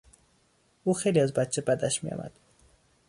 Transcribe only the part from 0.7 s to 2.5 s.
او خیلی از بچه بدش میآمد.